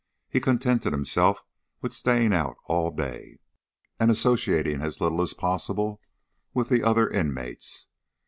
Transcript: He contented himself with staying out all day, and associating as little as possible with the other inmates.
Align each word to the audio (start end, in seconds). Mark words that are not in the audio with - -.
He 0.27 0.39
contented 0.39 0.93
himself 0.93 1.43
with 1.79 1.93
staying 1.93 2.33
out 2.33 2.55
all 2.65 2.89
day, 2.89 3.37
and 3.99 4.09
associating 4.09 4.81
as 4.81 4.99
little 4.99 5.21
as 5.21 5.35
possible 5.35 6.01
with 6.55 6.69
the 6.69 6.81
other 6.81 7.07
inmates. 7.07 7.85